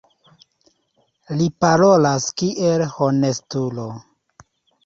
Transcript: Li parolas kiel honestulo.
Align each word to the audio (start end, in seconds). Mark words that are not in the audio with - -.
Li 1.41 1.49
parolas 1.65 2.27
kiel 2.43 2.85
honestulo. 2.97 3.87